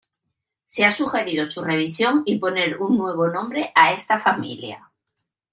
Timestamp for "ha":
0.83-0.89